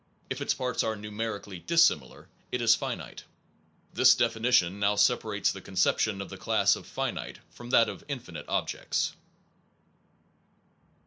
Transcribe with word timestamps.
If 0.31 0.41
its 0.41 0.55
parts 0.55 0.81
are 0.83 0.95
numerically 0.95 1.59
dissimilar, 1.59 2.27
it 2.51 2.59
is 2.59 2.73
finite. 2.73 3.23
This 3.93 4.15
definition 4.15 4.79
now 4.79 4.95
separates 4.95 5.51
the 5.51 5.61
conception 5.61 6.21
of 6.23 6.29
the 6.31 6.37
class 6.39 6.75
of 6.75 6.87
finite 6.87 7.37
from 7.51 7.69
that 7.69 7.87
of 7.87 8.03
infinite 8.07 8.45
objects. 8.49 9.13